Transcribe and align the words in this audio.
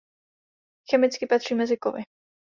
Chemicky 0.89 1.27
patří 1.27 1.55
mezi 1.55 1.77
kovy. 1.77 2.01